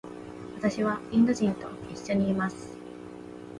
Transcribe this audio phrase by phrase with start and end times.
[0.55, 2.75] 私はインド人と一緒にいます。